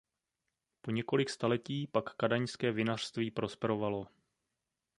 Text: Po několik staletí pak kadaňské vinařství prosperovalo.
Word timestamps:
Po 0.81 0.91
několik 0.91 1.29
staletí 1.29 1.87
pak 1.87 2.15
kadaňské 2.15 2.71
vinařství 2.71 3.31
prosperovalo. 3.31 4.07